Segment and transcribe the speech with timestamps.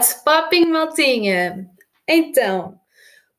[0.00, 1.70] What's popping, maltinha?
[2.08, 2.80] Então,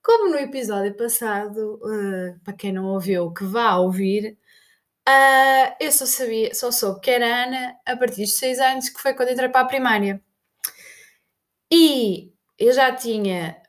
[0.03, 4.37] como no episódio passado, uh, para quem não ouviu, que vá ouvir,
[5.09, 9.01] uh, eu só sabia, só soube que era Ana a partir dos 6 anos, que
[9.01, 10.21] foi quando entrei para a primária.
[11.73, 13.59] E eu já tinha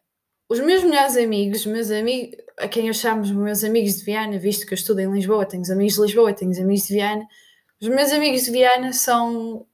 [0.47, 4.39] os meus melhores amigos, meus amigos, a quem eu chamo os meus amigos de Viana,
[4.39, 6.93] visto que eu estudo em Lisboa, tenho os amigos de Lisboa, tenho os amigos de
[6.93, 7.27] Viana.
[7.81, 9.67] Os meus amigos de Viana são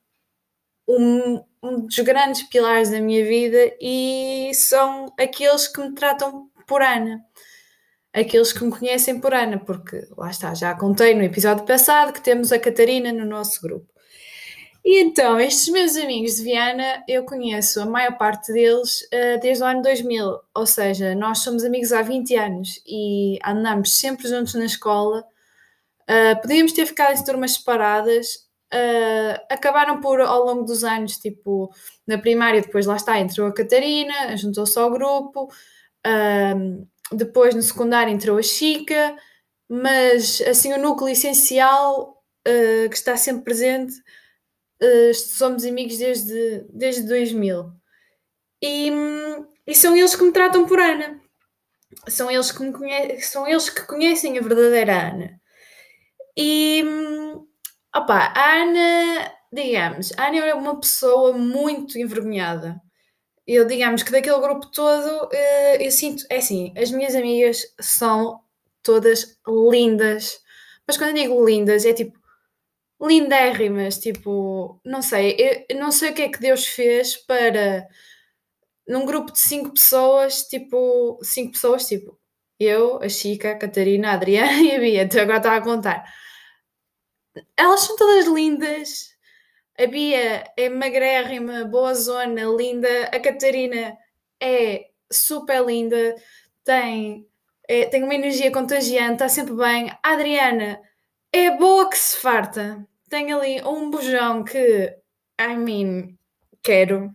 [0.88, 6.80] um, um dos grandes pilares da minha vida e são aqueles que me tratam por
[6.80, 7.22] Ana.
[8.12, 12.22] Aqueles que me conhecem por Ana, porque lá está, já contei no episódio passado que
[12.22, 13.86] temos a Catarina no nosso grupo.
[14.84, 19.62] E então, estes meus amigos de Viana, eu conheço a maior parte deles uh, desde
[19.62, 24.54] o ano 2000, ou seja, nós somos amigos há 20 anos e andamos sempre juntos
[24.54, 25.26] na escola.
[26.08, 31.70] Uh, podíamos ter ficado em turmas separadas, uh, acabaram por, ao longo dos anos, tipo,
[32.06, 35.44] na primária, depois lá está, entrou a Catarina, juntou-se ao grupo,
[36.06, 39.16] uh, depois no secundário entrou a Chica,
[39.68, 43.94] mas assim o núcleo essencial uh, que está sempre presente,
[45.12, 47.72] somos amigos desde, desde 2000.
[48.62, 48.92] E,
[49.66, 51.20] e são eles que me tratam por Ana.
[52.06, 55.40] São eles que, me conhe são eles que conhecem a verdadeira Ana.
[56.36, 56.84] E,
[57.94, 62.80] Opa, a Ana, digamos, a Ana é uma pessoa muito envergonhada.
[63.46, 68.40] Eu, digamos que daquele grupo todo, eh, eu sinto, é assim, as minhas amigas são
[68.82, 69.38] todas
[69.72, 70.40] lindas.
[70.86, 72.18] Mas quando eu digo lindas, é tipo,
[73.02, 75.36] lindérrimas, tipo, não sei,
[75.70, 77.88] eu não sei o que é que Deus fez para
[78.86, 82.18] num grupo de cinco pessoas, tipo, cinco pessoas, tipo,
[82.58, 86.04] eu, a Chica, a Catarina, a Adriana e a Bia, agora estava a contar
[87.56, 89.16] elas são todas lindas.
[89.78, 93.04] A Bia é magrérrima, boa zona, linda.
[93.12, 93.96] A Catarina
[94.40, 96.14] é super linda,
[96.64, 97.26] tem,
[97.68, 99.90] é, tem uma energia contagiante, está sempre bem.
[100.02, 100.80] A Adriana
[101.32, 102.86] é boa que se farta.
[103.08, 104.94] Tem ali um bujão que,
[105.40, 106.16] I mean,
[106.62, 107.14] quero.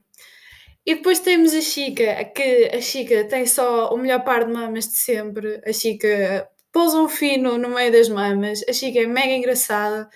[0.85, 4.87] E depois temos a Chica, que a Chica tem só o melhor par de mamas
[4.87, 5.61] de sempre.
[5.65, 8.61] A Chica pousa um fino no meio das mamas.
[8.67, 10.09] A Chica é mega engraçada.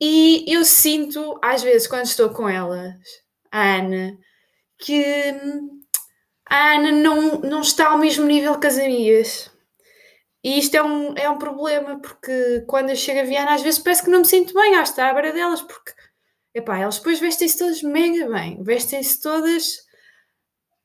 [0.00, 2.94] E eu sinto, às vezes, quando estou com elas,
[3.50, 4.18] a Ana,
[4.78, 5.34] que
[6.48, 9.50] a Ana não, não está ao mesmo nível que as amigas.
[10.44, 13.80] E isto é um, é um problema, porque quando eu chego a Viana, às vezes
[13.80, 15.92] parece que não me sinto bem a estar à beira delas, porque
[16.54, 19.78] epá, elas depois vestem-se todas mega bem, vestem-se todas,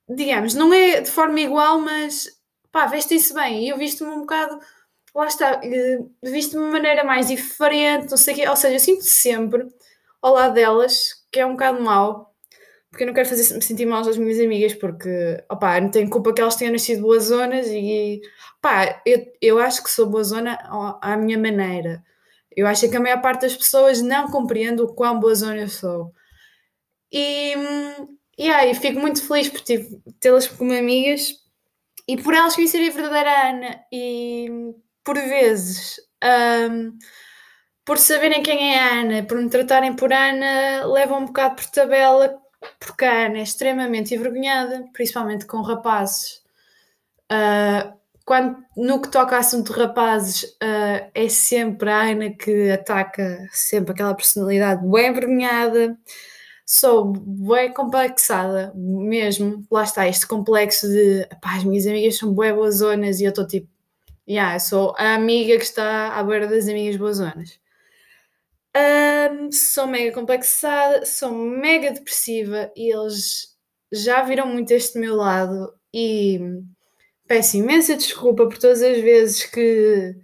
[0.08, 2.39] digamos, não é de forma igual, mas
[2.72, 3.66] pá, vestem-se bem.
[3.66, 4.59] E eu visto-me um bocado,
[5.16, 8.50] lá está, eh, visto de maneira mais diferente, não sei o quê.
[8.50, 9.68] Ou seja, eu sinto sempre
[10.22, 12.34] ao lado delas, que é um bocado mau,
[12.90, 16.09] porque eu não quero fazer me sentir mal às minhas amigas, porque, opá, não tenho
[16.09, 18.22] culpa que elas tenham nascido boas zonas e,
[18.62, 20.57] pá, eu, eu acho que sou boa zona
[21.01, 22.03] à minha maneira.
[22.56, 25.69] Eu acho que a maior parte das pessoas não compreende o quão boa zona eu
[25.69, 26.13] sou.
[27.12, 27.53] E,
[28.38, 29.62] e aí, fico muito feliz por
[30.19, 31.34] tê-las como amigas
[32.09, 35.97] e por elas conhecerem a verdadeira Ana e por vezes
[36.72, 36.97] um,
[37.86, 41.66] por saberem quem é a Ana, por me tratarem por Ana, levam um bocado por
[41.68, 42.36] tabela,
[42.80, 46.42] porque a Ana é extremamente envergonhada, principalmente com rapazes.
[47.31, 47.94] Uh,
[48.25, 53.48] quando, no que toca a assunto de rapazes, uh, é sempre a Ana que ataca
[53.52, 55.96] sempre aquela personalidade bem envergonhada
[56.69, 59.66] sou bem complexada mesmo.
[59.72, 63.30] Lá está, este complexo de pá, as minhas amigas são bué boas zonas e eu
[63.30, 63.68] estou tipo,
[64.30, 67.59] yeah, sou a amiga que está à beira das amigas boas zonas.
[68.78, 73.57] Um, sou mega complexada, sou mega depressiva e eles
[73.91, 76.39] já viram muito este meu lado e
[77.27, 80.15] peço imensa desculpa por todas as vezes que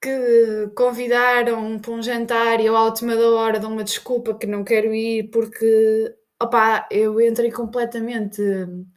[0.00, 4.46] que convidaram para um jantar e eu à última da hora dou uma desculpa que
[4.46, 8.42] não quero ir porque opá, eu entrei completamente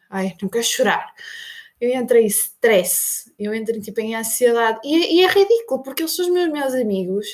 [0.10, 1.14] ai, não quero chorar.
[1.82, 4.80] Eu entrei em stress eu entrei tipo em ansiedade.
[4.84, 7.28] E, e, é ridículo porque eles são os meus meus amigos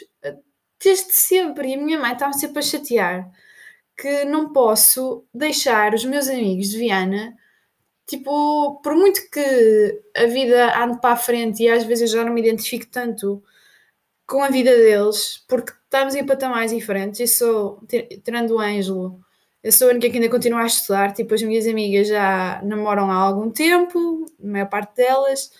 [0.83, 3.31] desde sempre e a minha mãe estava sempre a chatear
[3.97, 7.35] que não posso deixar os meus amigos de Viana
[8.07, 12.25] tipo, por muito que a vida ande para a frente e às vezes eu já
[12.25, 13.43] não me identifico tanto
[14.27, 17.19] com a vida deles, porque estamos em patamares diferentes.
[17.19, 17.81] Eu sou,
[18.23, 19.19] tirando o Ângelo,
[19.63, 21.13] eu sou a única que ainda continua a estudar.
[21.13, 25.51] Tipo, as minhas amigas já namoram há algum tempo, a maior parte delas,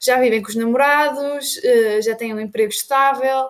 [0.00, 3.48] já vivem com os namorados, eh, já têm um emprego estável.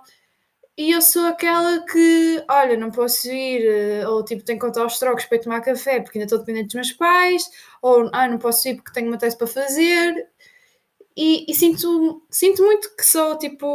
[0.76, 4.86] e eu sou aquela que, olha, não posso ir, eh, ou tipo, tenho que contar
[4.86, 7.44] os trocos para tomar café porque ainda estou dependente dos meus pais,
[7.82, 10.28] ou ah, não posso ir porque tenho uma tese para fazer.
[11.16, 13.66] E, e sinto, sinto muito que sou tipo.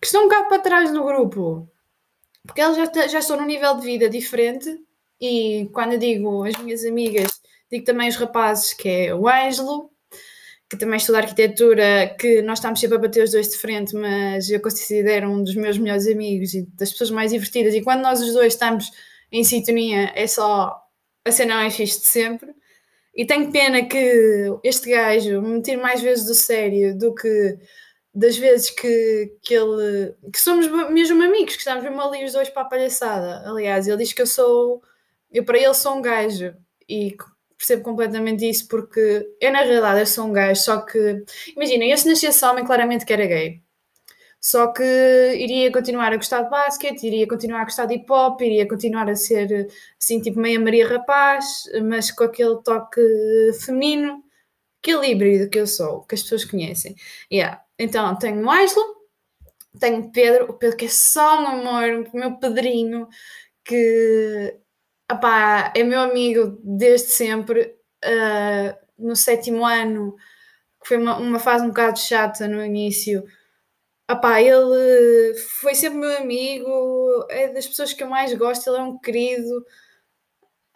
[0.00, 1.68] Que estou um bocado para trás no grupo.
[2.46, 4.78] Porque elas já, já estão num nível de vida diferente.
[5.20, 7.40] E quando eu digo as minhas amigas,
[7.70, 9.90] digo também os rapazes, que é o Ângelo,
[10.68, 14.50] que também estuda arquitetura, que nós estamos sempre a bater os dois de frente, mas
[14.50, 17.74] eu considero um dos meus melhores amigos e das pessoas mais divertidas.
[17.74, 18.90] E quando nós os dois estamos
[19.30, 20.76] em sintonia, é só
[21.24, 22.54] a cena mais fixe de sempre.
[23.14, 27.58] E tenho pena que este gajo me tire mais vezes do sério do que
[28.16, 30.14] das vezes que, que ele.
[30.32, 33.46] que somos mesmo amigos, que estamos mesmo ali os dois para a palhaçada.
[33.46, 34.82] Aliás, ele diz que eu sou.
[35.30, 36.54] eu para ele sou um gajo.
[36.88, 37.14] E
[37.58, 41.24] percebo completamente isso porque eu na realidade eu sou um gajo, só que
[41.54, 43.62] imagina, eu se nascesse homem claramente que era gay.
[44.40, 48.40] Só que iria continuar a gostar de basquete, iria continuar a gostar de hip hop,
[48.42, 49.68] iria continuar a ser
[50.00, 51.44] assim, tipo meia Maria rapaz,
[51.84, 53.00] mas com aquele toque
[53.64, 54.22] feminino,
[54.82, 56.94] aquele híbrido que eu sou, que as pessoas conhecem.
[57.32, 57.65] Yeah.
[57.78, 58.96] Então tenho o Ângelo,
[59.78, 63.08] tenho Pedro, o Pedro que é só um amor, o meu pedrinho,
[63.64, 64.58] que
[65.10, 67.76] Epá, é meu amigo desde sempre.
[68.04, 70.16] Uh, no sétimo ano,
[70.80, 73.24] que foi uma, uma, fase um bocado chata no início.
[74.10, 78.82] Epá, ele foi sempre meu amigo, é das pessoas que eu mais gosto, ele é
[78.82, 79.64] um querido.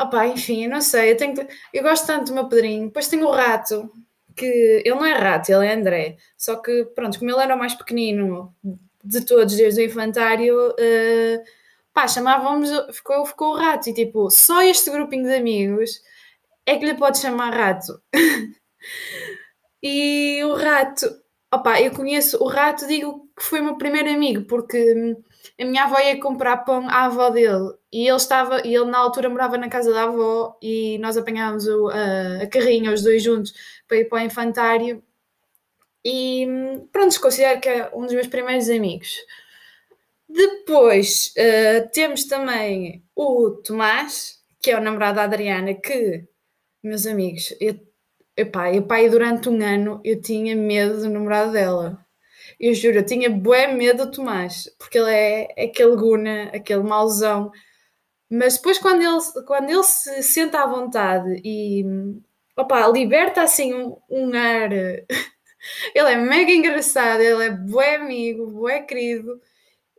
[0.01, 1.35] Epá, enfim, eu não sei, eu, tenho,
[1.73, 2.87] eu gosto tanto do meu padrinho.
[2.87, 3.91] Depois tenho o rato,
[4.41, 6.17] que ele não é rato, ele é André.
[6.37, 8.55] Só que, pronto, como ele era o mais pequenino
[9.05, 11.45] de todos desde o infantário, uh,
[11.93, 16.03] pá, chamávamos, ficou, ficou o rato e tipo, só este grupinho de amigos
[16.67, 18.01] é que lhe pode chamar rato.
[19.83, 21.07] e o rato,
[21.53, 25.17] opá, eu conheço o rato, digo que foi o meu primeiro amigo, porque
[25.61, 28.99] a minha avó ia comprar pão à avó dele e ele estava, e ele na
[28.99, 33.23] altura morava na casa da avó e nós apanhávamos o, a, a carrinha, os dois
[33.23, 33.53] juntos,
[33.89, 35.03] para ir para o infantário.
[36.05, 36.47] E
[36.93, 39.17] pronto, considero que é um dos meus primeiros amigos.
[40.29, 46.25] Depois uh, temos também o Tomás, que é o namorado da Adriana, que,
[46.83, 47.75] meus amigos, eu,
[48.37, 52.07] epá, eu, pai, durante um ano eu tinha medo do namorado dela.
[52.61, 56.83] Eu juro, eu tinha bué medo do Tomás, porque ele é, é aquele guna, aquele
[56.83, 57.51] mauzão.
[58.31, 61.85] Mas depois quando ele, quando ele se senta à vontade e
[62.57, 64.71] opa, liberta assim um, um ar.
[65.95, 69.41] ele é mega engraçado, ele é bué amigo, bué querido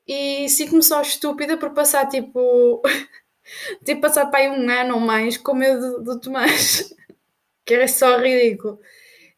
[0.07, 2.81] e sinto-me só estúpida por passar tipo.
[3.83, 6.93] tipo, passar para aí um ano ou mais com medo do, Tomás,
[7.65, 8.79] que era só ridículo.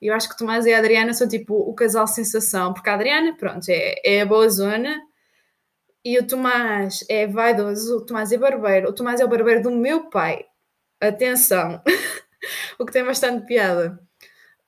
[0.01, 3.35] Eu acho que Tomás e a Adriana são tipo o casal sensação, porque a Adriana,
[3.37, 5.01] pronto, é, é a boa zona
[6.03, 9.71] e o Tomás é vaidoso, o Tomás é barbeiro, o Tomás é o barbeiro do
[9.71, 10.45] meu pai.
[10.99, 11.81] Atenção!
[12.79, 13.99] o que tem bastante piada.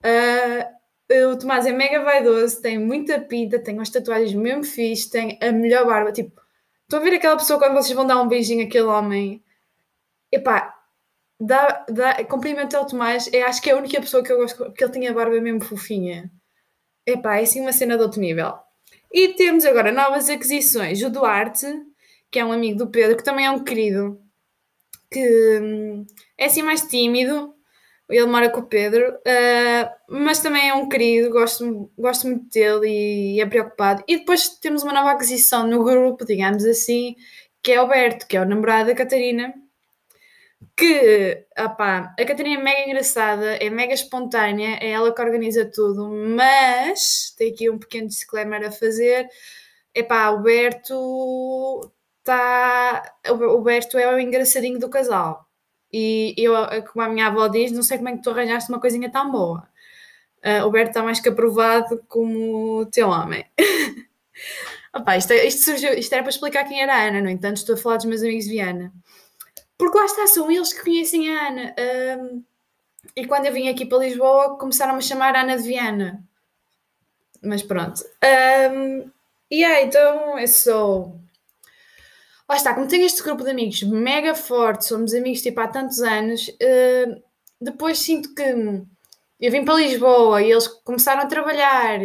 [0.03, 5.37] Uh, o Tomás é mega vaidoso, tem muita pinta, tem umas tatuagens mesmo fixe, tem
[5.41, 6.11] a melhor barba.
[6.11, 6.41] Tipo,
[6.83, 9.43] estou a ver aquela pessoa quando vocês vão dar um beijinho àquele homem.
[10.31, 10.75] Epá,
[11.39, 14.57] dá, dá, cumprimento ao Tomás, é, acho que é a única pessoa que eu gosto,
[14.57, 16.31] porque ele tinha a barba mesmo fofinha.
[17.05, 18.64] Epá, é assim uma cena de outro nível.
[19.15, 21.01] E temos agora novas aquisições.
[21.01, 21.65] O Duarte,
[22.29, 24.19] que é um amigo do Pedro, que também é um querido,
[25.09, 26.05] que hum,
[26.37, 27.53] é assim mais tímido,
[28.09, 33.35] ele mora com o Pedro, uh, mas também é um querido, gosto, gosto muito dele
[33.35, 34.03] e é preocupado.
[34.05, 37.15] E depois temos uma nova aquisição no grupo, digamos assim,
[37.63, 39.53] que é o Alberto, que é o namorado da Catarina.
[40.77, 46.09] Que, opá, a Catarina é mega engraçada, é mega espontânea, é ela que organiza tudo,
[46.09, 49.27] mas tem aqui um pequeno disclaimer a fazer.
[49.93, 51.91] Epá, o Berto
[52.23, 53.15] tá.
[53.29, 55.45] O Berto é o engraçadinho do casal
[55.97, 56.53] e eu,
[56.91, 59.31] como a minha avó diz, não sei como é que tu arranjaste uma coisinha tão
[59.31, 59.65] boa.
[60.43, 63.45] Uh, o Berto está mais que aprovado como teu homem.
[64.93, 67.57] Opa, isto, é, isto, surgiu, isto era para explicar quem era a Ana, no entanto,
[67.57, 68.93] estou a falar dos meus amigos de Viana.
[69.77, 71.75] Porque lá está, são eles que conhecem a Ana.
[72.21, 72.43] Um,
[73.15, 76.23] e quando eu vim aqui para Lisboa, começaram-me a chamar Ana de Viana.
[77.41, 78.01] Mas pronto.
[78.73, 79.09] Um,
[79.51, 81.19] e aí, então, eu sou
[82.47, 85.99] lá está, como tenho este grupo de amigos mega forte, somos amigos tipo há tantos
[86.01, 87.23] anos, uh,
[87.59, 91.99] depois sinto que eu vim para Lisboa e eles começaram a trabalhar,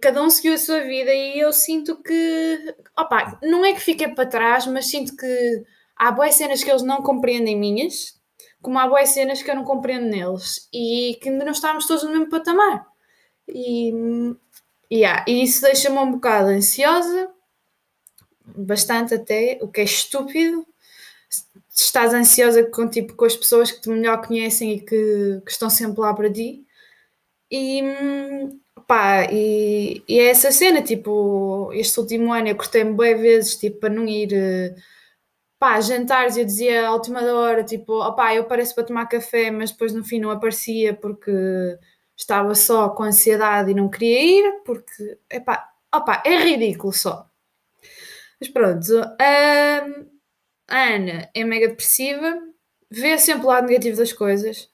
[0.00, 4.08] cada um seguiu a sua vida e eu sinto que, opa, não é que fiquei
[4.08, 5.64] para trás, mas sinto que
[6.02, 8.20] há boas cenas que eles não compreendem minhas,
[8.60, 12.02] como há boas cenas que eu não compreendo neles e que ainda não estamos todos
[12.02, 12.84] no mesmo patamar.
[13.48, 14.34] E,
[14.92, 17.30] yeah, e isso deixa-me um bocado ansiosa
[18.44, 20.66] bastante até, o que é estúpido.
[21.70, 25.70] Estás ansiosa com, tipo, com as pessoas que te melhor conhecem e que, que estão
[25.70, 26.66] sempre lá para ti.
[27.48, 27.80] E
[28.88, 33.78] pá, e, e é essa cena, tipo, este último ano eu cortei-me bem vezes, tipo,
[33.78, 34.74] para não ir
[35.62, 39.70] pá, jantares eu dizia à última hora, tipo, opá, eu apareço para tomar café, mas
[39.70, 41.30] depois no fim não aparecia porque
[42.16, 47.30] estava só com ansiedade e não queria ir, porque, epá, opá, é ridículo só.
[48.40, 48.92] Mas pronto,
[50.68, 52.40] a Ana é mega depressiva,
[52.90, 54.68] vê sempre o lado negativo das coisas,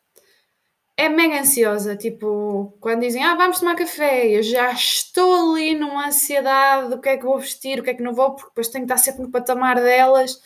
[0.96, 6.08] é mega ansiosa, tipo, quando dizem, ah, vamos tomar café, eu já estou ali numa
[6.08, 8.68] ansiedade do que é que vou vestir, o que é que não vou, porque depois
[8.68, 10.40] tenho que estar sempre no patamar delas.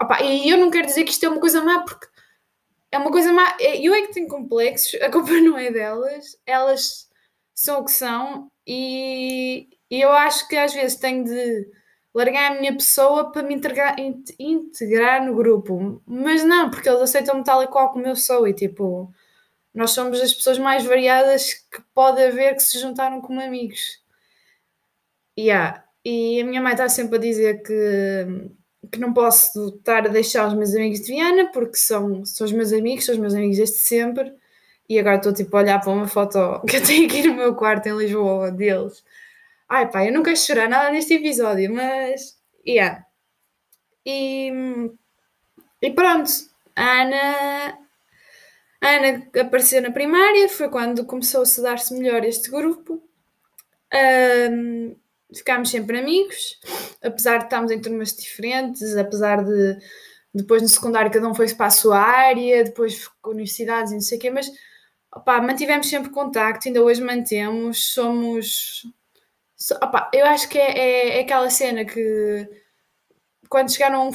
[0.00, 2.06] Opa, e eu não quero dizer que isto é uma coisa má, porque
[2.90, 3.56] é uma coisa má.
[3.60, 7.08] É, eu é que tenho complexos, a culpa não é delas, elas
[7.54, 11.68] são o que são, e, e eu acho que às vezes tenho de
[12.14, 13.96] largar a minha pessoa para me integrar,
[14.38, 18.54] integrar no grupo, mas não, porque eles aceitam-me tal e qual como eu sou, e
[18.54, 19.12] tipo,
[19.74, 24.00] nós somos as pessoas mais variadas que pode haver que se juntaram como amigos.
[25.38, 25.84] Yeah.
[26.04, 28.52] E a minha mãe está sempre a dizer que
[28.94, 32.52] que não posso estar a deixar os meus amigos de Viana porque são, são os
[32.52, 34.32] meus amigos, são os meus amigos desde sempre.
[34.88, 37.54] E agora estou tipo a olhar para uma foto que eu tenho aqui no meu
[37.54, 39.04] quarto em Lisboa deles.
[39.68, 42.38] Ai pá, eu não quero chorar nada neste episódio, mas.
[42.66, 43.04] Yeah.
[44.06, 44.52] E,
[45.80, 46.30] e pronto,
[46.76, 47.78] a Ana,
[48.80, 53.02] a Ana apareceu na primária, foi quando começou a se dar-se melhor este grupo.
[54.50, 54.96] Um,
[55.34, 56.58] ficámos sempre amigos,
[57.04, 59.78] apesar de estarmos em turmas diferentes, apesar de
[60.34, 64.18] depois no secundário cada um foi para a sua área, depois universidades e não sei
[64.18, 64.50] o quê, mas
[65.14, 68.84] opá, mantivemos sempre contacto, ainda hoje mantemos, somos.
[69.82, 72.48] Opá, eu acho que é, é, é, aquela cena que
[73.48, 74.10] quando chegar um,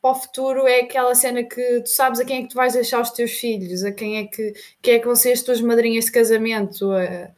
[0.00, 2.74] para o futuro é aquela cena que tu sabes a quem é que tu vais
[2.74, 5.60] deixar os teus filhos, a quem é que, quem é que vão ser as tuas
[5.60, 6.92] madrinhas de casamento.
[6.92, 7.30] A,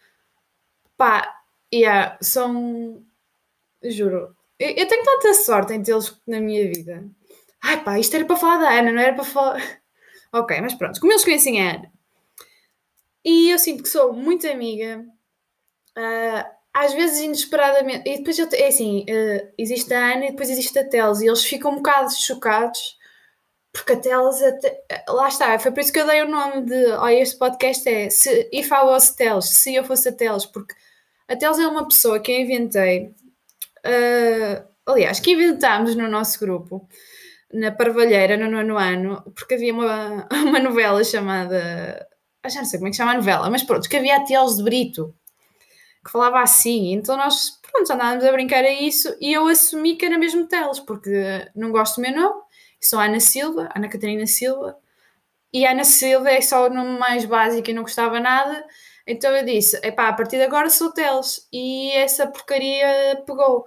[0.97, 3.02] pá, yeah, são
[3.83, 4.38] Juro.
[4.59, 7.05] Eu, eu tenho tanta sorte em tê-los na minha vida.
[7.62, 9.81] Ai pá, isto era para falar da Ana, não era para falar.
[10.33, 11.00] ok, mas pronto.
[11.00, 11.93] Como eles conhecem a Ana.
[13.25, 15.05] E eu sinto que sou muito amiga.
[15.97, 18.09] Uh, às vezes inesperadamente.
[18.09, 21.21] E depois eu, é assim: uh, existe a Ana e depois existe a Teles.
[21.21, 22.97] E eles ficam um bocado chocados
[23.73, 24.43] porque a Teles.
[24.43, 26.87] Até, lá está, foi por isso que eu dei o nome de.
[26.93, 30.75] Olha, este podcast é se, If I Was Teles, se eu fosse a Teles, porque
[31.29, 33.15] a Teles é uma pessoa que eu inventei
[33.87, 36.89] uh, aliás, que inventámos no nosso grupo,
[37.53, 42.07] na Parvalheira, no nono ano, porque havia uma, uma novela chamada.
[42.43, 44.25] Ah, já não sei como é que chama a novela, mas pronto, que havia a
[44.25, 45.15] Teles de Brito,
[46.05, 50.07] que falava assim, então nós, pronto, andávamos a brincar a isso e eu assumi que
[50.07, 52.41] era mesmo Teles, porque não gosto do meu nome,
[52.81, 54.77] sou Ana Silva, Ana Catarina Silva,
[55.53, 58.65] e Ana Silva é só o nome mais básico e não gostava nada,
[59.09, 61.49] então eu disse: epá, a partir de agora sou Teles.
[61.50, 63.65] E essa porcaria pegou.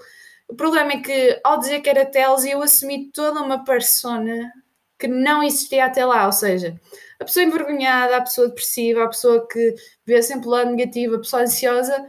[0.48, 4.54] O problema é que ao dizer que era Teles, eu assumi toda uma persona
[5.00, 6.28] que não existia até lá.
[6.28, 6.80] Ou seja,
[7.20, 11.20] a pessoa envergonhada, a pessoa depressiva, a pessoa que vê sempre o lado negativo, a
[11.20, 12.06] pessoa ansiosa.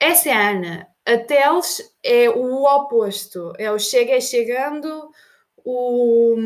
[0.00, 0.88] Essa é a Ana.
[1.04, 3.52] A Teles é o oposto.
[3.58, 5.10] É o chega é chegando,
[5.64, 6.36] o,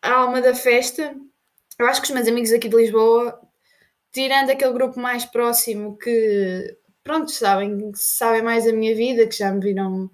[0.00, 1.14] a alma da festa.
[1.78, 3.45] Eu acho que os meus amigos aqui de Lisboa
[4.16, 9.52] tirando aquele grupo mais próximo que, pronto, sabem, sabem mais da minha vida, que já
[9.52, 10.10] me viram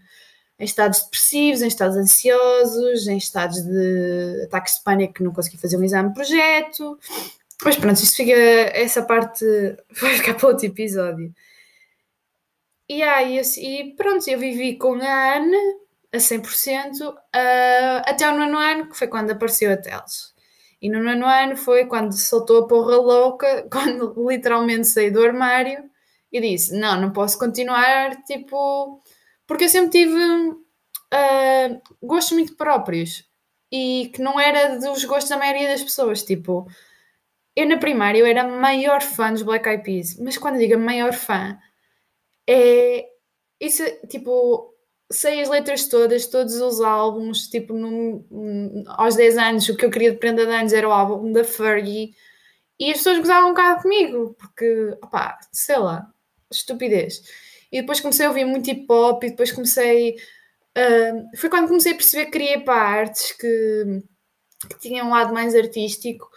[0.58, 5.56] em estados depressivos, em estados ansiosos, em estados de ataques de pânico que não consegui
[5.56, 6.98] fazer um exame de projeto.
[7.64, 9.44] Mas pronto, isto fica, essa parte
[10.00, 11.32] vai ficar para outro episódio.
[12.88, 15.56] E aí, e pronto, eu vivi com a Ana
[16.12, 17.14] a 100% uh,
[18.04, 20.31] até o nono ano, que foi quando apareceu a Teles.
[20.82, 25.88] E no nono ano foi quando soltou a porra louca, quando literalmente saí do armário
[26.32, 29.00] e disse: Não, não posso continuar, tipo,
[29.46, 33.24] porque eu sempre tive uh, gostos muito próprios
[33.70, 36.24] e que não era dos gostos da maioria das pessoas.
[36.24, 36.66] Tipo,
[37.54, 41.12] eu na primária eu era maior fã dos Black Eyed Peas, mas quando digo maior
[41.12, 41.56] fã,
[42.48, 43.06] é
[43.60, 44.74] isso, tipo,
[45.12, 49.90] sei as letras todas, todos os álbuns, tipo, num, aos 10 anos, o que eu
[49.90, 52.14] queria de prenda de anos era o álbum da Fergie,
[52.78, 56.10] e as pessoas gozavam um bocado comigo, porque, opá, sei lá,
[56.50, 57.22] estupidez.
[57.70, 60.16] E depois comecei a ouvir muito hip hop, e depois comecei.
[60.76, 64.02] Uh, foi quando comecei a perceber que queria para artes que,
[64.68, 66.28] que tinham um lado mais artístico,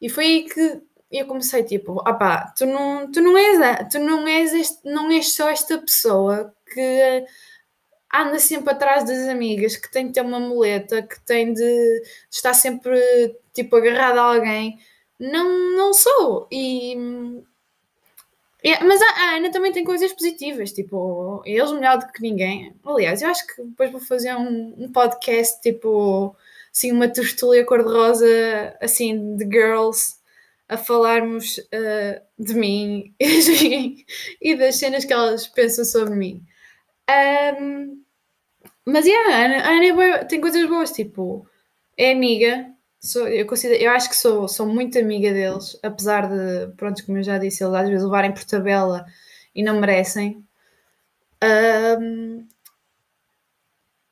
[0.00, 4.26] e foi aí que eu comecei tipo, opá, tu não, tu não és, tu não
[4.26, 7.24] és, este, não és só esta pessoa que
[8.22, 12.54] anda sempre atrás das amigas, que tem de ter uma muleta, que tem de estar
[12.54, 12.98] sempre
[13.52, 14.78] tipo agarrada a alguém.
[15.18, 16.48] Não, não sou.
[16.50, 16.96] E
[18.64, 22.74] é, mas a, Ana também tem coisas positivas, tipo, eles melhor do que ninguém.
[22.82, 26.34] Aliás, eu acho que depois vou fazer um, um podcast, tipo,
[26.72, 28.26] assim, uma tertúlia cor-de-rosa,
[28.80, 30.16] assim, de girls,
[30.66, 33.14] a falarmos uh, de mim
[34.40, 36.42] e das cenas que elas pensam sobre mim.
[37.60, 38.02] Um,
[38.86, 41.46] mas, yeah, a Ana, a Ana é boa, tem coisas boas, tipo,
[41.96, 42.74] é amiga,
[43.04, 47.18] Sou, eu, considero, eu acho que sou, sou muito amiga deles, apesar de, pronto, como
[47.18, 49.04] eu já disse, eles às vezes levarem por tabela
[49.54, 50.42] e não merecem.
[52.00, 52.48] Um,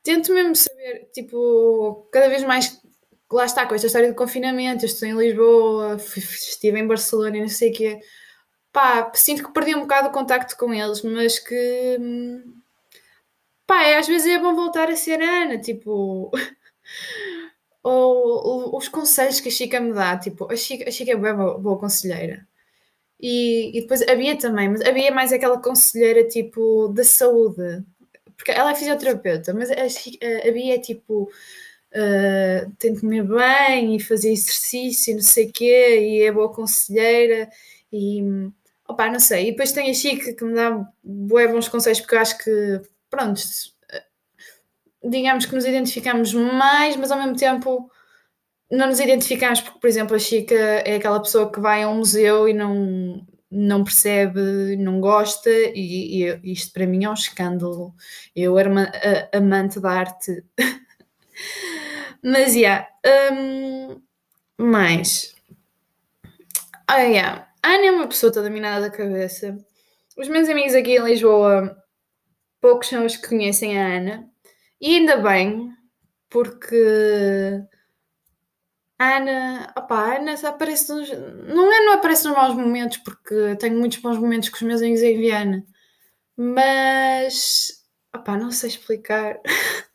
[0.03, 2.79] tento mesmo saber, tipo, cada vez mais,
[3.31, 7.41] lá está, com esta história de confinamento, eu estou em Lisboa, estive em Barcelona e
[7.41, 8.01] não sei o quê.
[8.73, 11.99] Pá, sinto que perdi um bocado o contacto com eles, mas que.
[13.67, 16.31] Pá, é, às vezes é bom voltar a ser Ana, tipo.
[17.83, 21.59] ou, os conselhos que a Chica me dá, tipo, a Chica, a Chica é boa,
[21.59, 22.47] boa conselheira.
[23.21, 27.05] E, e, depois a Bia também, mas a Bia é mais aquela conselheira tipo da
[27.05, 27.85] saúde,
[28.37, 31.31] porque ela é fisioterapeuta, mas a, Bia é tipo
[31.95, 36.53] uh, tem de comer bem e fazer exercício, não sei o quê, e é boa
[36.53, 37.49] conselheira
[37.93, 38.23] e
[38.89, 39.49] opá, não sei.
[39.49, 42.81] E depois tem a Chica que me dá bons conselhos, porque eu acho que
[43.13, 43.43] pronto,
[45.05, 47.91] digamos que nos identificamos mais, mas ao mesmo tempo
[48.71, 51.97] não nos identificamos, porque, por exemplo, a Chica é aquela pessoa que vai a um
[51.97, 57.95] museu e não, não percebe, não gosta, e, e isto para mim é um escândalo.
[58.35, 60.43] Eu era uma a, amante da arte.
[62.25, 62.89] mas, yeah.
[63.31, 64.01] Um,
[64.57, 65.35] mais.
[66.89, 67.47] Ah, yeah.
[67.63, 69.59] A Ana é uma pessoa toda minada da cabeça.
[70.17, 71.82] Os meus amigos aqui em Lisboa,
[72.63, 74.31] poucos são os que conhecem a Ana.
[74.81, 75.71] E ainda bem,
[76.31, 76.77] porque
[78.99, 83.57] a Ana, opa, a Ana aparece nos, não é não aparece nos maus momentos, porque
[83.57, 85.65] tenho muitos bons momentos com os meus amigos em Viana,
[86.37, 87.69] mas
[88.15, 89.39] opa, não sei explicar.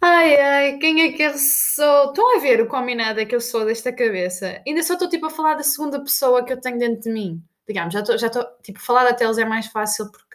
[0.00, 2.10] Ai ai, quem é que eu sou?
[2.10, 4.62] Estão a ver o combinado é que eu sou desta cabeça?
[4.66, 7.42] Ainda só estou tipo a falar da segunda pessoa que eu tenho dentro de mim.
[7.66, 10.25] Digamos, já estou, já estou, tipo, falar da Teles é mais fácil porque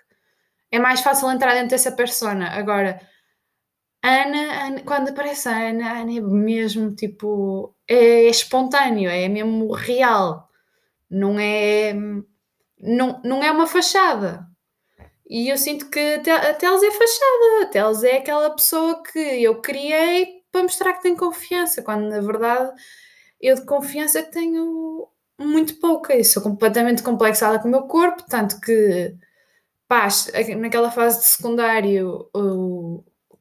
[0.72, 2.50] é mais fácil entrar dentro dessa persona.
[2.52, 3.02] Agora,
[4.04, 7.76] Ana, Ana, quando aparece a Ana, Ana é mesmo tipo.
[7.88, 10.50] É, é espontâneo, é mesmo real.
[11.10, 11.94] Não é.
[12.80, 14.48] Não, não é uma fachada.
[15.30, 17.64] E eu sinto que a Teles é fachada.
[17.64, 22.20] A Teles é aquela pessoa que eu criei para mostrar que tem confiança, quando na
[22.20, 22.72] verdade
[23.42, 25.08] eu de confiança tenho
[25.40, 26.16] muito pouca.
[26.16, 29.16] Eu sou completamente complexada com o meu corpo, tanto que
[29.92, 30.08] pá,
[30.58, 32.30] naquela fase de secundário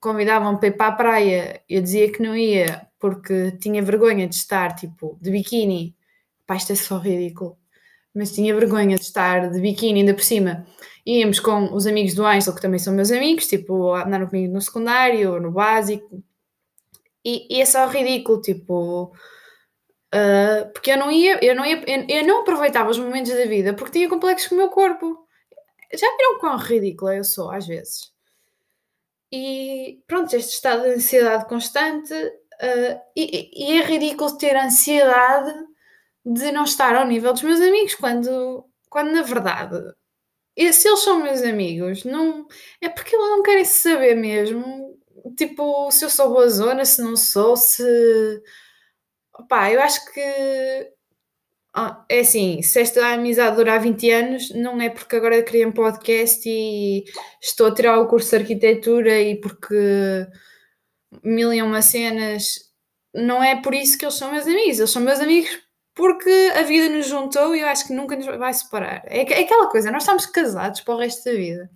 [0.01, 4.35] convidavam para ir para a praia, eu dizia que não ia porque tinha vergonha de
[4.35, 5.97] estar tipo de biquíni.
[6.45, 7.57] Pá, isto é só ridículo.
[8.13, 10.67] Mas tinha vergonha de estar de biquíni ainda por cima.
[11.07, 14.61] Íamos com os amigos do Angel, que também são meus amigos, tipo, andaram comigo no
[14.61, 16.21] secundário, no básico.
[17.25, 19.13] E, e é só ridículo, tipo.
[20.13, 23.45] Uh, porque eu não ia, eu não ia, eu, eu não aproveitava os momentos da
[23.45, 25.30] vida porque tinha complexos com o meu corpo.
[25.93, 28.13] Já viram quão ridícula eu sou às vezes?
[29.33, 35.53] E pronto, este estado de ansiedade constante, uh, e, e, é ridículo ter ansiedade
[36.25, 39.77] de não estar ao nível dos meus amigos, quando, quando na verdade,
[40.73, 42.47] se eles são meus amigos, não,
[42.81, 44.99] é porque eles não querem saber mesmo,
[45.37, 48.43] tipo, se eu sou boa zona, se não sou, se.
[49.39, 50.93] Opá, eu acho que
[51.75, 55.73] ah, é assim, se esta amizade durar 20 anos, não é porque agora criei um
[55.73, 57.05] podcast e
[57.41, 60.27] estou a tirar o curso de arquitetura e porque
[61.23, 62.71] mil e uma cenas,
[63.15, 65.51] não é por isso que eles são meus amigos, eles são meus amigos
[65.95, 69.03] porque a vida nos juntou e eu acho que nunca nos vai separar.
[69.07, 71.71] É, é aquela coisa, nós estamos casados para o resto da vida.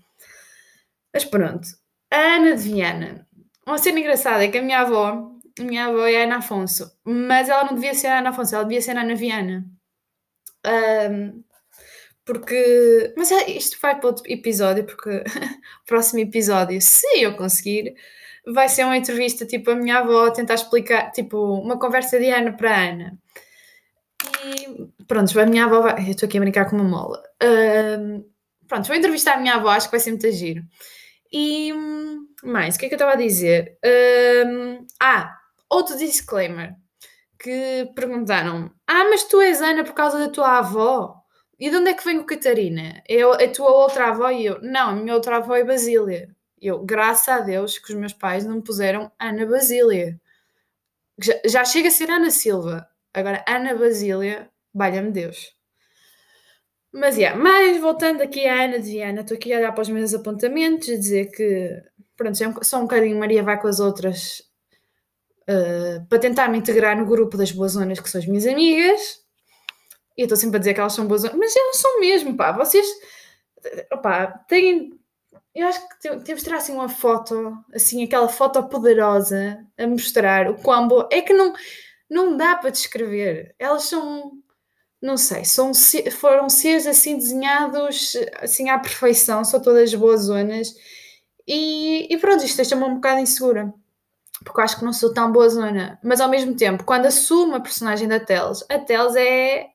[1.13, 1.69] Mas pronto,
[2.11, 3.29] a Ana de Viana.
[3.67, 7.49] Uma cena engraçada é que a minha avó, a minha avó é Ana Afonso, mas
[7.49, 9.65] ela não devia ser Ana Afonso, ela devia ser Ana Viana.
[10.67, 11.43] Um,
[12.25, 13.13] porque.
[13.17, 15.11] Mas é, isto vai para outro episódio, porque
[15.83, 17.95] o próximo episódio, se eu conseguir,
[18.47, 22.53] vai ser uma entrevista tipo a minha avó tentar explicar, tipo, uma conversa de Ana
[22.53, 23.19] para Ana.
[24.45, 26.07] E pronto, a minha avó vai.
[26.07, 27.23] Eu estou aqui a brincar com uma mola.
[27.43, 28.25] Um,
[28.67, 30.63] pronto, vou entrevistar a minha avó, acho que vai ser muito giro.
[31.33, 31.73] E
[32.43, 33.79] mais, o que é que eu estava a dizer?
[34.47, 35.37] Um, ah,
[35.69, 36.75] outro disclaimer
[37.45, 41.23] que perguntaram: Ah, mas tu és Ana por causa da tua avó?
[41.61, 43.03] E de onde é que vem o Catarina?
[43.09, 44.61] É a tua outra avó e eu?
[44.63, 46.35] Não, a minha outra avó é Basília.
[46.61, 50.19] Eu, graças a Deus, que os meus pais não me puseram Ana Basília.
[51.19, 52.89] Já, já chega a ser Ana Silva.
[53.13, 55.55] Agora, Ana Basília, valha-me Deus.
[56.93, 59.89] Mas, yeah, mas voltando aqui à Ana de Ana, estou aqui a olhar para os
[59.91, 61.83] meus apontamentos e dizer que,
[62.17, 64.43] pronto, só um bocadinho Maria vai com as outras
[65.49, 69.21] uh, para tentar me integrar no grupo das boas zonas que são as minhas amigas.
[70.17, 72.37] E eu estou sempre a dizer que elas são boas zonas, mas elas são mesmo,
[72.37, 72.87] pá, vocês,
[73.93, 74.93] opá, têm,
[75.55, 80.49] eu acho que temos de tirar assim uma foto, assim, aquela foto poderosa a mostrar
[80.51, 81.53] o quão boa, é que não,
[82.09, 84.33] não dá para descrever, elas são
[85.03, 85.73] não sei, são,
[86.13, 90.75] foram seres assim desenhados assim à perfeição, são todas boas zonas.
[91.47, 93.75] E, e pronto, isto deixa-me um bocado insegura
[94.45, 97.57] porque eu acho que não sou tão boa zona, mas ao mesmo tempo, quando assumo
[97.57, 99.69] a personagem da Teles, a Teles é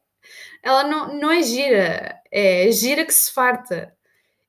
[0.63, 3.93] ela não, não é gira, é gira que se farta.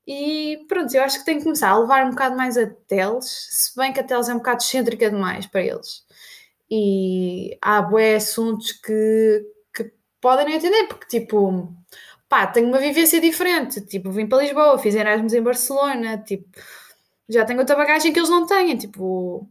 [0.06, 3.26] E pronto, eu acho que tenho que começar a levar um bocado mais a Teles,
[3.50, 6.04] se bem que a Teles é um bocado excêntrica demais para eles.
[6.70, 9.44] E há bué assuntos que,
[10.20, 11.72] podem não entender, porque tipo,
[12.28, 13.80] pá, tenho uma vivência diferente.
[13.82, 16.48] Tipo, vim para Lisboa, fiz Erasmus em Barcelona, tipo,
[17.28, 18.76] já tenho outra bagagem que eles não têm.
[18.76, 19.48] Tipo,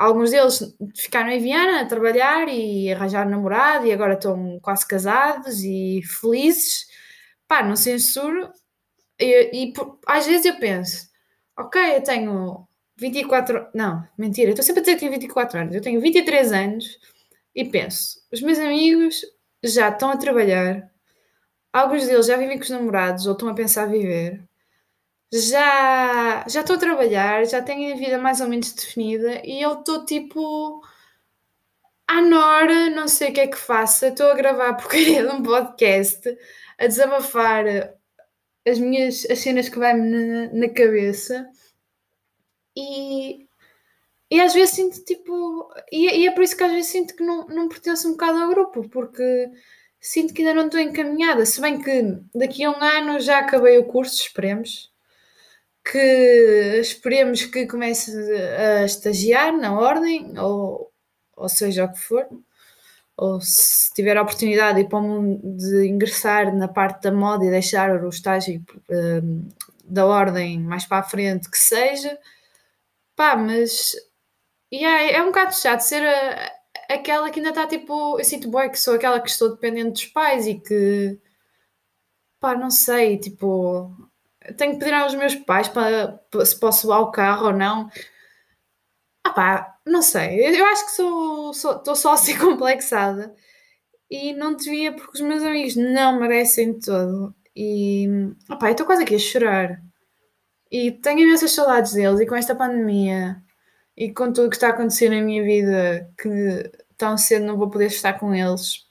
[0.00, 5.62] alguns deles ficaram em Viana a trabalhar e arranjar namorado e agora estão quase casados
[5.62, 6.86] e felizes.
[7.46, 8.50] Pá, não censuro.
[9.18, 9.72] E, e
[10.06, 11.08] às vezes eu penso,
[11.58, 13.68] ok, eu tenho 24.
[13.74, 15.74] Não, mentira, estou sempre a dizer que tenho 24 anos.
[15.74, 16.98] Eu tenho 23 anos
[17.54, 19.20] e penso, os meus amigos
[19.62, 20.90] já estão a trabalhar,
[21.72, 24.42] alguns deles já vivem com os namorados ou estão a pensar viver,
[25.32, 29.80] já, já estou a trabalhar, já têm a vida mais ou menos definida e eu
[29.80, 30.82] estou tipo
[32.06, 35.42] à Nora, não sei o que é que faça, estou a gravar porcaria de um
[35.42, 36.28] podcast,
[36.78, 37.64] a desabafar
[38.66, 41.48] as minhas as cenas que vai-me na, na cabeça
[42.76, 43.48] e
[44.30, 45.68] e às vezes sinto tipo.
[45.90, 48.38] E, e, é por isso que às vezes sinto que não, não pertenço um bocado
[48.38, 49.50] ao grupo, porque
[50.00, 51.44] sinto que ainda não estou encaminhada.
[51.46, 52.02] Se bem que
[52.34, 54.89] daqui a um ano já acabei o curso, esperemos.
[55.84, 58.12] Que esperemos que comece
[58.56, 60.92] a estagiar na ordem, ou,
[61.36, 62.26] ou seja o que for.
[63.16, 68.62] Ou se tiver a oportunidade de, ingressar na parte da moda e deixar o estágio
[68.90, 69.48] um,
[69.84, 72.18] da ordem mais para a frente, que seja.
[73.16, 73.94] Pá, mas
[74.70, 76.52] e é, é um bocado chato ser a,
[76.94, 78.18] aquela que ainda está tipo.
[78.18, 81.18] Eu sinto bem que sou aquela que estou dependente dos pais e que.
[82.40, 84.09] pá, não sei, tipo.
[84.56, 87.90] Tenho que pedir aos meus pais para, se posso levar o carro ou não.
[89.24, 90.58] Ah pá, não sei.
[90.58, 93.34] Eu acho que sou, estou só assim complexada.
[94.10, 97.34] E não devia, porque os meus amigos não merecem todo.
[97.56, 98.08] E.
[98.48, 99.82] Ah pá, estou quase aqui a chorar.
[100.70, 102.20] E tenho imensas saudades deles.
[102.20, 103.42] E com esta pandemia
[103.96, 107.58] e com tudo o que está a acontecer na minha vida, que tão cedo não
[107.58, 108.86] vou poder estar com eles,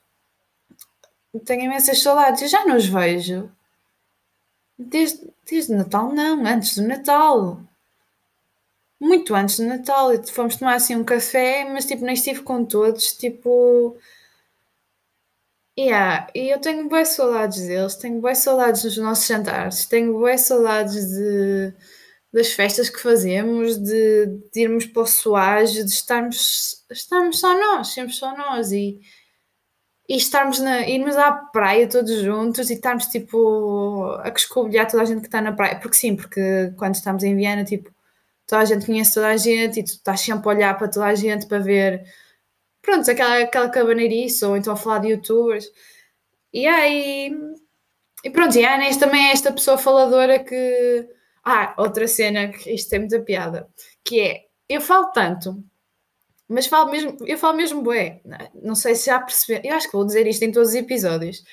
[1.46, 2.42] tenho imensas saudades.
[2.44, 3.52] Eu já não os vejo
[4.78, 7.62] desde, desde Natal, não, antes do Natal.
[9.00, 10.12] Muito antes do Natal.
[10.32, 13.14] Fomos tomar assim um café, mas tipo, nem estive com todos.
[13.14, 13.98] Tipo.
[15.78, 20.42] Yeah, e eu tenho boas saudades deles, tenho boas saudades dos nossos jantares, tenho boas
[20.42, 21.74] saudades de
[22.32, 27.88] das festas que fazemos, de, de irmos para o Soage, de estarmos, estarmos só nós,
[27.90, 29.00] sempre só nós e,
[30.10, 35.06] e estarmos na, irmos à praia todos juntos e estarmos tipo a escobilhar toda a
[35.06, 37.92] gente que está na praia, porque sim, porque quando estamos em Viana, tipo,
[38.48, 41.06] toda a gente conhece toda a gente e tu estás sempre a olhar para toda
[41.06, 42.04] a gente para ver
[42.82, 45.72] pronto, aquela, aquela cabaneirice ou então a falar de youtubers.
[46.54, 47.32] E aí
[48.24, 51.08] e pronto, e a Inês também é esta pessoa faladora que
[51.46, 53.70] ah, outra cena que isto tem muita piada,
[54.04, 55.64] que é eu falo tanto,
[56.50, 58.22] mas falo mesmo, eu falo mesmo bué.
[58.56, 61.44] Não sei se já perceberam, eu acho que vou dizer isto em todos os episódios,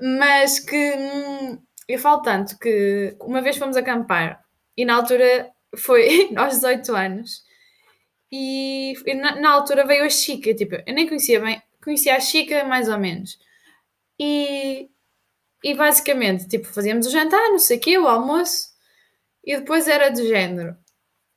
[0.00, 4.42] mas que hum, eu falo tanto que uma vez fomos acampar
[4.76, 7.44] e na altura foi aos 18 anos
[8.30, 12.64] e na, na, altura veio a Chica, tipo, eu nem conhecia bem, conhecia a Chica
[12.64, 13.38] mais ou menos.
[14.18, 14.88] E,
[15.62, 18.68] e basicamente, tipo, fazíamos o jantar, não sei o quê, o almoço,
[19.44, 20.76] e depois era de género.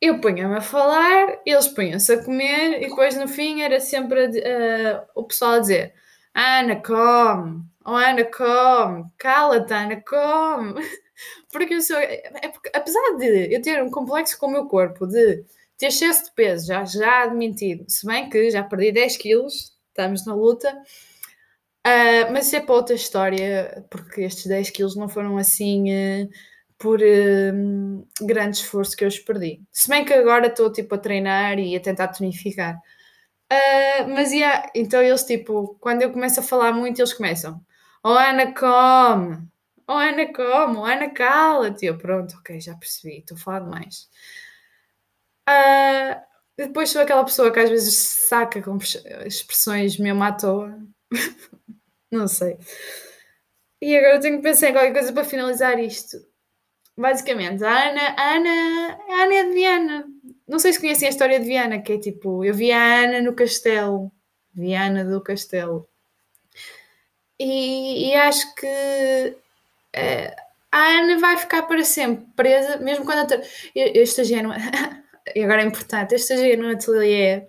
[0.05, 5.01] Eu punha-me a falar, eles punham-se a comer e depois no fim era sempre uh,
[5.15, 5.95] o pessoal a dizer
[6.35, 10.75] Ana, come, oh Ana, come, cala-te, Ana, come.
[11.51, 11.97] Porque eu sou.
[11.97, 15.43] É porque, apesar de eu ter um complexo com o meu corpo, de
[15.75, 20.23] ter excesso de peso, já, já admitido, se bem que já perdi 10 quilos, estamos
[20.23, 20.71] na luta,
[21.87, 25.85] uh, mas isso é para outra história, porque estes 10 quilos não foram assim.
[25.89, 26.29] Uh,
[26.77, 29.61] por um, grande esforço que eu os perdi.
[29.71, 32.75] Se bem que agora estou tipo a treinar e a tentar tonificar.
[33.51, 37.61] Uh, mas yeah, então eles tipo, quando eu começo a falar muito, eles começam:
[38.03, 39.47] Oh Ana, come!
[39.87, 40.77] Oh Ana, come!
[40.77, 41.85] Oh Ana, cala-te!
[41.85, 44.09] Eu, pronto, ok, já percebi, estou a falar demais.
[45.47, 46.19] Uh,
[46.57, 48.77] depois sou aquela pessoa que às vezes saca com
[49.25, 50.77] expressões mesmo à toa.
[52.11, 52.57] Não sei.
[53.81, 56.17] E agora tenho que pensar em qualquer coisa para finalizar isto.
[56.97, 60.05] Basicamente, a Ana, a Ana, a Ana é de Viana.
[60.47, 63.21] Não sei se conhecem a história de Viana, que é tipo, eu vi a Ana
[63.21, 64.11] no castelo.
[64.55, 65.87] Viana do Castelo.
[67.37, 69.35] E, e acho que
[69.97, 70.35] uh,
[70.71, 73.41] a Ana vai ficar para sempre presa, mesmo quando eu,
[73.75, 74.39] eu, estagiei
[75.35, 77.47] e agora é importante, eu estagiei no ateliê,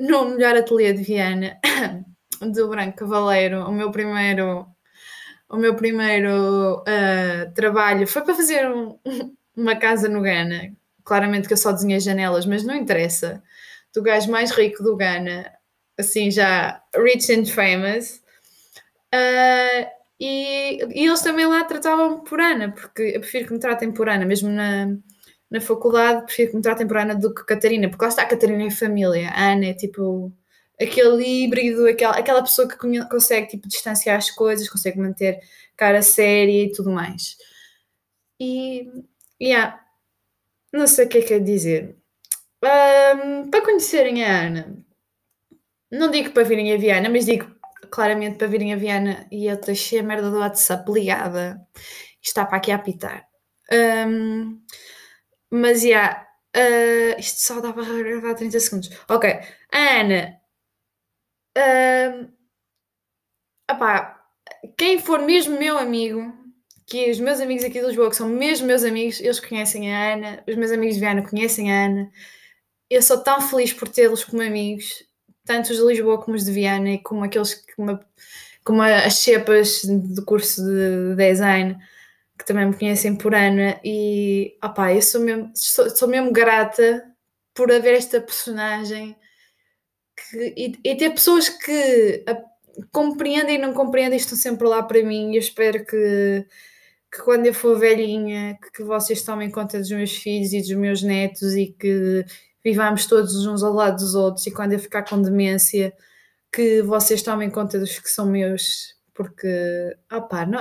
[0.00, 1.60] no melhor ateliê de Viana,
[2.40, 4.66] do Branco Cavaleiro, o meu primeiro
[5.50, 8.96] o meu primeiro uh, trabalho foi para fazer um,
[9.56, 10.72] uma casa no Ghana.
[11.04, 13.42] Claramente que eu só desenhei janelas, mas não interessa.
[13.92, 15.52] Do gajo mais rico do Ghana,
[15.98, 18.22] assim já rich and famous.
[19.12, 23.90] Uh, e, e, eles também lá tratavam por Ana, porque eu prefiro que me tratem
[23.90, 24.86] por Ana, mesmo na,
[25.50, 28.26] na faculdade, prefiro que me tratem por Ana do que Catarina, porque lá está a
[28.26, 30.32] Catarina é família, a Ana é tipo
[30.80, 32.76] aquele híbrido, aquela, aquela pessoa que
[33.08, 35.40] consegue tipo, distanciar as coisas, consegue manter
[35.76, 37.36] cara séria e tudo mais.
[38.40, 38.90] E,
[39.40, 39.78] yeah,
[40.72, 41.96] não sei o que é que é dizer.
[42.62, 44.84] Um, para conhecerem a Ana,
[45.90, 47.50] não digo para virem a Viana, mas digo
[47.90, 51.60] claramente para virem a Viana e eu deixei a merda do WhatsApp ligada.
[52.22, 53.26] Está para aqui a apitar.
[53.72, 54.62] Um,
[55.50, 58.90] mas, yeah, uh, isto só dá para gravar 30 segundos.
[59.08, 59.40] Ok,
[59.72, 60.39] a Ana
[61.56, 62.30] Uh,
[63.70, 64.22] opá,
[64.76, 66.32] quem for mesmo meu amigo,
[66.86, 70.14] que os meus amigos aqui de Lisboa, que são mesmo meus amigos, eles conhecem a
[70.14, 72.10] Ana, os meus amigos de Viana conhecem a Ana.
[72.88, 75.04] Eu sou tão feliz por tê-los como amigos,
[75.44, 77.74] tanto os de Lisboa como os de Viana, e como aqueles que
[78.64, 81.76] como as chepas do curso de design
[82.38, 87.04] que também me conhecem por Ana e opá, eu sou mesmo, sou, sou mesmo grata
[87.54, 89.16] por haver esta personagem
[90.28, 92.36] que, e, e, ter pessoas que a,
[92.92, 95.32] compreendem e não compreendem estão sempre lá para mim.
[95.32, 96.46] E eu espero que,
[97.12, 100.72] que quando eu for velhinha que, que, vocês tomem conta dos meus filhos e dos
[100.72, 102.24] meus netos e que
[102.64, 104.46] vivamos todos uns ao lado dos outros.
[104.46, 105.92] E quando eu ficar com demência
[106.52, 110.60] que vocês tomem conta dos que são meus porque opa, não,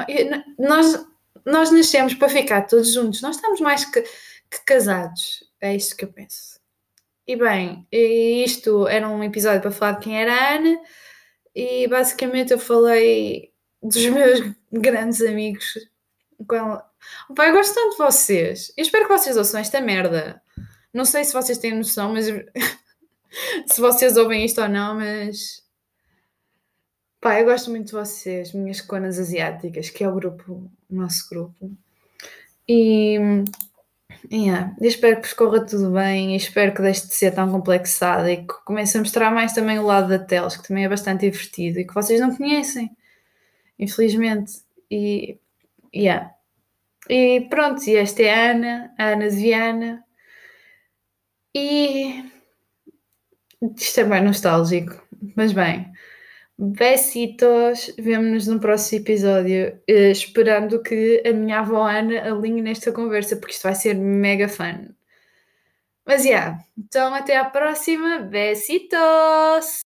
[0.58, 1.06] nós,
[1.46, 6.04] nós nascemos para ficar todos juntos, nós estamos mais que, que casados, é isto que
[6.04, 6.59] eu penso.
[7.30, 10.82] E bem, isto era um episódio para falar de quem era a Ana,
[11.54, 15.76] e basicamente eu falei dos meus grandes amigos
[16.48, 16.82] com.
[17.30, 18.74] Opa, eu gosto tanto de vocês.
[18.76, 20.42] Eu espero que vocês ouçam esta merda.
[20.92, 22.26] Não sei se vocês têm noção, mas
[23.68, 25.64] se vocês ouvem isto ou não, mas
[27.22, 31.30] pá, eu gosto muito de vocês, minhas conas asiáticas, que é o grupo, o nosso
[31.30, 31.78] grupo.
[32.68, 33.20] E
[34.32, 34.76] Yeah.
[34.80, 38.38] Eu espero que vos corra tudo bem espero que deixe de ser tão complexada e
[38.38, 41.80] que comece a mostrar mais também o lado da Teles, que também é bastante divertido
[41.80, 42.92] e que vocês não conhecem,
[43.78, 44.62] infelizmente.
[44.92, 45.40] E,
[45.96, 46.32] yeah.
[47.10, 50.04] e pronto, e esta é a Ana, a Ana de Viana.
[51.56, 52.26] E
[53.78, 55.02] isto é bem nostálgico,
[55.36, 55.92] mas bem.
[56.62, 63.38] Besitos, vemo-nos no próximo episódio, uh, esperando que a minha avó Ana alinhe nesta conversa,
[63.38, 64.94] porque isto vai ser mega fun.
[66.06, 69.86] Mas, yeah, então até à próxima, besitos!